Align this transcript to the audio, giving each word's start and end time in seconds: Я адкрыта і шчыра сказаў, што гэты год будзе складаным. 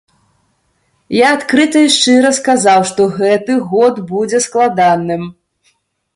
Я 1.15 1.27
адкрыта 1.39 1.83
і 1.87 1.91
шчыра 1.97 2.31
сказаў, 2.39 2.79
што 2.93 3.07
гэты 3.19 3.59
год 3.75 4.01
будзе 4.15 4.43
складаным. 4.49 5.23